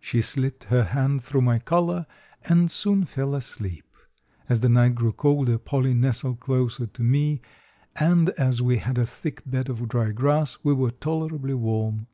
She 0.00 0.22
slipped 0.22 0.64
her 0.64 0.82
hand 0.82 1.22
through 1.22 1.42
my 1.42 1.60
collar 1.60 2.06
and 2.48 2.68
soon 2.68 3.04
fell 3.04 3.32
asleep. 3.32 3.84
As 4.48 4.58
the 4.58 4.68
night 4.68 4.96
grew 4.96 5.12
colder, 5.12 5.56
Polly 5.56 5.94
nestled 5.94 6.40
closer 6.40 6.86
to 6.86 7.02
me, 7.04 7.40
and 7.94 8.30
as 8.30 8.60
we 8.60 8.78
had 8.78 8.98
a 8.98 9.06
thick 9.06 9.40
bed 9.46 9.68
of 9.68 9.86
dry 9.86 10.10
grass 10.10 10.58
we 10.64 10.72
were 10.74 10.90
tolerably 10.90 11.54
warm. 11.54 12.08